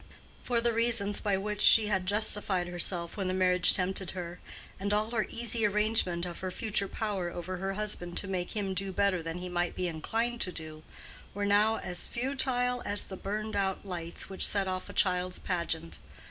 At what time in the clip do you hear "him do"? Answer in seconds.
8.57-8.91